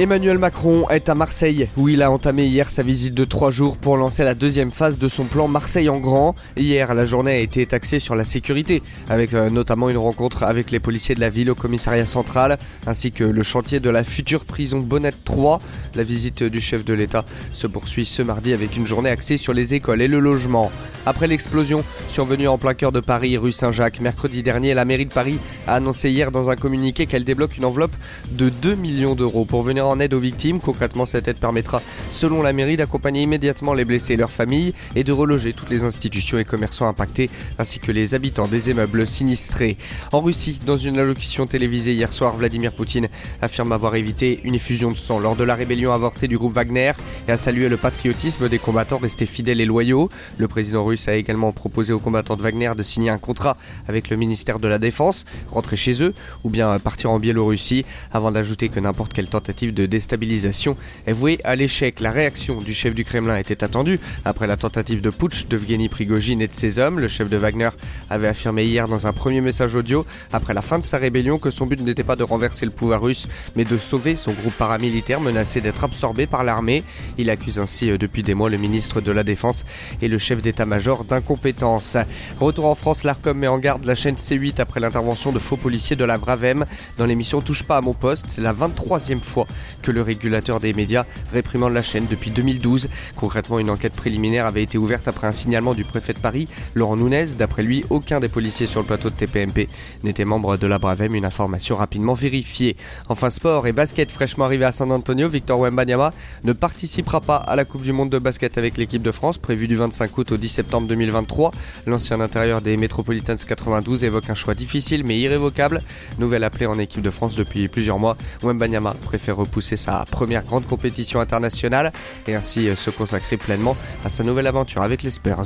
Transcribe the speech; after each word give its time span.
Emmanuel 0.00 0.38
Macron 0.38 0.88
est 0.88 1.10
à 1.10 1.14
Marseille, 1.14 1.68
où 1.76 1.90
il 1.90 2.02
a 2.02 2.10
entamé 2.10 2.46
hier 2.46 2.70
sa 2.70 2.82
visite 2.82 3.12
de 3.12 3.26
trois 3.26 3.50
jours 3.50 3.76
pour 3.76 3.98
lancer 3.98 4.24
la 4.24 4.34
deuxième 4.34 4.70
phase 4.70 4.96
de 4.96 5.08
son 5.08 5.24
plan 5.24 5.46
Marseille 5.46 5.90
en 5.90 5.98
grand. 5.98 6.34
Hier, 6.56 6.94
la 6.94 7.04
journée 7.04 7.32
a 7.32 7.38
été 7.38 7.66
taxée 7.66 7.98
sur 7.98 8.14
la 8.14 8.24
sécurité, 8.24 8.82
avec 9.10 9.34
euh, 9.34 9.50
notamment 9.50 9.90
une 9.90 9.98
rencontre 9.98 10.44
avec 10.44 10.70
les 10.70 10.80
policiers 10.80 11.14
de 11.14 11.20
la 11.20 11.28
ville 11.28 11.50
au 11.50 11.54
commissariat 11.54 12.06
central, 12.06 12.58
ainsi 12.86 13.12
que 13.12 13.24
le 13.24 13.42
chantier 13.42 13.78
de 13.78 13.90
la 13.90 14.02
future 14.02 14.46
prison 14.46 14.78
Bonnette 14.78 15.22
3. 15.22 15.60
La 15.94 16.02
visite 16.02 16.44
du 16.44 16.62
chef 16.62 16.82
de 16.82 16.94
l'État 16.94 17.26
se 17.52 17.66
poursuit 17.66 18.06
ce 18.06 18.22
mardi 18.22 18.54
avec 18.54 18.78
une 18.78 18.86
journée 18.86 19.10
axée 19.10 19.36
sur 19.36 19.52
les 19.52 19.74
écoles 19.74 20.00
et 20.00 20.08
le 20.08 20.18
logement. 20.18 20.72
Après 21.04 21.26
l'explosion 21.26 21.82
survenue 22.08 22.48
en 22.48 22.56
plein 22.56 22.74
cœur 22.74 22.92
de 22.92 23.00
Paris, 23.00 23.36
rue 23.36 23.52
Saint-Jacques, 23.52 24.00
mercredi 24.00 24.42
dernier, 24.42 24.72
la 24.74 24.84
mairie 24.84 25.06
de 25.06 25.12
Paris 25.12 25.38
a 25.66 25.74
annoncé 25.74 26.10
hier 26.10 26.30
dans 26.30 26.48
un 26.48 26.56
communiqué 26.56 27.06
qu'elle 27.06 27.24
débloque 27.24 27.56
une 27.56 27.64
enveloppe 27.64 27.94
de 28.30 28.48
2 28.48 28.74
millions 28.76 29.14
d'euros 29.14 29.44
pour 29.44 29.62
venir 29.62 29.86
en 29.86 29.89
aide 29.98 30.14
aux 30.14 30.20
victimes. 30.20 30.60
Concrètement, 30.60 31.06
cette 31.06 31.26
aide 31.26 31.38
permettra, 31.38 31.82
selon 32.08 32.42
la 32.42 32.52
mairie, 32.52 32.76
d'accompagner 32.76 33.22
immédiatement 33.22 33.74
les 33.74 33.84
blessés 33.84 34.14
et 34.14 34.16
leurs 34.16 34.30
familles 34.30 34.74
et 34.94 35.02
de 35.02 35.12
reloger 35.12 35.52
toutes 35.52 35.70
les 35.70 35.84
institutions 35.84 36.38
et 36.38 36.44
commerçants 36.44 36.86
impactés, 36.86 37.30
ainsi 37.58 37.80
que 37.80 37.90
les 37.90 38.14
habitants 38.14 38.46
des 38.46 38.70
immeubles 38.70 39.06
sinistrés. 39.06 39.76
En 40.12 40.20
Russie, 40.20 40.60
dans 40.64 40.76
une 40.76 40.98
allocution 40.98 41.46
télévisée 41.46 41.94
hier 41.94 42.12
soir, 42.12 42.36
Vladimir 42.36 42.72
Poutine 42.72 43.08
affirme 43.42 43.72
avoir 43.72 43.96
évité 43.96 44.40
une 44.44 44.54
effusion 44.54 44.90
de 44.90 44.96
sang 44.96 45.18
lors 45.18 45.36
de 45.36 45.44
la 45.44 45.54
rébellion 45.54 45.92
avortée 45.92 46.28
du 46.28 46.38
groupe 46.38 46.52
Wagner 46.52 46.92
et 47.26 47.32
a 47.32 47.36
salué 47.36 47.68
le 47.68 47.76
patriotisme 47.76 48.48
des 48.48 48.58
combattants 48.58 48.98
restés 48.98 49.26
fidèles 49.26 49.60
et 49.60 49.66
loyaux. 49.66 50.10
Le 50.38 50.48
président 50.48 50.84
russe 50.84 51.08
a 51.08 51.14
également 51.14 51.52
proposé 51.52 51.92
aux 51.92 51.98
combattants 51.98 52.36
de 52.36 52.42
Wagner 52.42 52.72
de 52.76 52.82
signer 52.82 53.10
un 53.10 53.18
contrat 53.18 53.56
avec 53.88 54.10
le 54.10 54.16
ministère 54.16 54.58
de 54.58 54.68
la 54.68 54.78
Défense, 54.78 55.24
rentrer 55.48 55.76
chez 55.76 56.02
eux 56.02 56.12
ou 56.44 56.50
bien 56.50 56.78
partir 56.78 57.10
en 57.10 57.18
Biélorussie, 57.18 57.84
avant 58.12 58.30
d'ajouter 58.30 58.68
que 58.68 58.80
n'importe 58.80 59.12
quelle 59.12 59.28
tentative 59.28 59.72
de 59.74 59.79
de 59.80 59.86
déstabilisation 59.86 60.76
est 61.06 61.12
vouée 61.12 61.38
à 61.44 61.56
l'échec. 61.56 62.00
La 62.00 62.10
réaction 62.10 62.60
du 62.60 62.74
chef 62.74 62.94
du 62.94 63.04
Kremlin 63.04 63.36
était 63.36 63.64
attendue 63.64 63.98
après 64.24 64.46
la 64.46 64.56
tentative 64.56 65.00
de 65.00 65.10
putsch 65.10 65.46
de 65.46 65.56
Evgeny 65.56 65.88
Prigogine 65.88 66.42
et 66.42 66.48
de 66.48 66.54
ses 66.54 66.78
hommes. 66.78 67.00
Le 67.00 67.08
chef 67.08 67.30
de 67.30 67.36
Wagner 67.36 67.70
avait 68.08 68.28
affirmé 68.28 68.64
hier 68.64 68.88
dans 68.88 69.06
un 69.06 69.12
premier 69.12 69.40
message 69.40 69.74
audio, 69.74 70.04
après 70.32 70.54
la 70.54 70.62
fin 70.62 70.78
de 70.78 70.84
sa 70.84 70.98
rébellion, 70.98 71.38
que 71.38 71.50
son 71.50 71.66
but 71.66 71.80
n'était 71.80 72.02
pas 72.02 72.16
de 72.16 72.22
renverser 72.22 72.64
le 72.64 72.72
pouvoir 72.72 73.02
russe, 73.02 73.28
mais 73.56 73.64
de 73.64 73.78
sauver 73.78 74.16
son 74.16 74.32
groupe 74.32 74.54
paramilitaire 74.54 75.20
menacé 75.20 75.60
d'être 75.60 75.84
absorbé 75.84 76.26
par 76.26 76.44
l'armée. 76.44 76.84
Il 77.18 77.30
accuse 77.30 77.58
ainsi 77.58 77.90
euh, 77.90 77.98
depuis 77.98 78.22
des 78.22 78.34
mois 78.34 78.50
le 78.50 78.58
ministre 78.58 79.00
de 79.00 79.12
la 79.12 79.24
Défense 79.24 79.64
et 80.02 80.08
le 80.08 80.18
chef 80.18 80.42
d'état-major 80.42 81.04
d'incompétence. 81.04 81.96
Retour 82.38 82.66
en 82.66 82.74
France, 82.74 83.04
l'ARCOM 83.04 83.38
met 83.38 83.48
en 83.48 83.58
garde 83.58 83.84
la 83.84 83.94
chaîne 83.94 84.16
C8 84.16 84.60
après 84.60 84.80
l'intervention 84.80 85.32
de 85.32 85.38
faux 85.38 85.56
policiers 85.56 85.96
de 85.96 86.04
la 86.04 86.18
Bravem 86.18 86.66
dans 86.98 87.06
l'émission 87.06 87.40
Touche 87.40 87.62
pas 87.62 87.78
à 87.78 87.80
mon 87.80 87.94
poste. 87.94 88.38
La 88.38 88.52
23e 88.52 89.20
fois 89.20 89.46
que 89.82 89.90
le 89.90 90.02
régulateur 90.02 90.60
des 90.60 90.72
médias 90.72 91.04
réprimande 91.32 91.72
la 91.72 91.82
chaîne 91.82 92.06
depuis 92.08 92.30
2012. 92.30 92.88
Concrètement, 93.16 93.58
une 93.58 93.70
enquête 93.70 93.94
préliminaire 93.94 94.46
avait 94.46 94.62
été 94.62 94.78
ouverte 94.78 95.08
après 95.08 95.26
un 95.26 95.32
signalement 95.32 95.74
du 95.74 95.84
préfet 95.84 96.12
de 96.12 96.18
Paris, 96.18 96.48
Laurent 96.74 96.96
Nunez. 96.96 97.34
D'après 97.38 97.62
lui, 97.62 97.84
aucun 97.90 98.20
des 98.20 98.28
policiers 98.28 98.66
sur 98.66 98.80
le 98.80 98.86
plateau 98.86 99.10
de 99.10 99.14
TPMP 99.14 99.68
n'était 100.04 100.24
membre 100.24 100.56
de 100.56 100.66
la 100.66 100.78
Bravem, 100.78 101.14
une 101.14 101.24
information 101.24 101.76
rapidement 101.76 102.14
vérifiée. 102.14 102.76
Enfin, 103.08 103.30
sport 103.30 103.66
et 103.66 103.72
basket 103.72 104.10
fraîchement 104.10 104.44
arrivé 104.44 104.64
à 104.64 104.72
San 104.72 104.90
Antonio, 104.92 105.28
Victor 105.28 105.60
Wembanyama 105.60 106.12
ne 106.44 106.52
participera 106.52 107.20
pas 107.20 107.36
à 107.36 107.56
la 107.56 107.64
Coupe 107.64 107.82
du 107.82 107.92
Monde 107.92 108.10
de 108.10 108.18
basket 108.18 108.58
avec 108.58 108.76
l'équipe 108.76 109.02
de 109.02 109.12
France, 109.12 109.38
prévue 109.38 109.68
du 109.68 109.76
25 109.76 110.16
août 110.18 110.32
au 110.32 110.36
10 110.36 110.48
septembre 110.48 110.86
2023. 110.88 111.52
L'ancien 111.86 112.20
intérieur 112.20 112.60
des 112.60 112.76
Metropolitans 112.76 113.36
92 113.36 114.04
évoque 114.04 114.30
un 114.30 114.34
choix 114.34 114.54
difficile 114.54 115.04
mais 115.04 115.18
irrévocable. 115.18 115.82
Nouvelle 116.18 116.44
appelée 116.44 116.66
en 116.66 116.78
équipe 116.78 117.02
de 117.02 117.10
France 117.10 117.36
depuis 117.36 117.68
plusieurs 117.68 117.98
mois, 117.98 118.16
Wembanyama 118.42 118.94
préfère 119.04 119.38
repousser 119.50 119.70
c'est 119.70 119.76
sa 119.76 120.04
première 120.10 120.44
grande 120.44 120.66
compétition 120.66 121.20
internationale 121.20 121.92
et 122.26 122.34
ainsi 122.34 122.68
euh, 122.68 122.74
se 122.74 122.90
consacrer 122.90 123.36
pleinement 123.36 123.76
à 124.04 124.08
sa 124.08 124.24
nouvelle 124.24 124.46
aventure 124.46 124.82
avec 124.82 125.02
les 125.02 125.10
Spurs. 125.10 125.42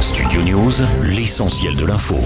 Studio 0.00 0.42
News, 0.42 0.72
l'essentiel 1.02 1.76
de 1.76 1.84
l'info. 1.84 2.16